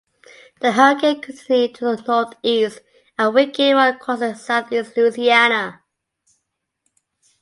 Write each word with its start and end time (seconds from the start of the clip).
The 0.61 0.71
hurricane 0.71 1.21
continued 1.21 1.75
to 1.75 1.95
the 1.95 2.03
northeast, 2.07 2.79
and 3.19 3.35
weakened 3.35 3.75
while 3.75 3.93
crossing 3.97 4.33
southeast 4.33 4.97
Louisiana. 4.97 5.83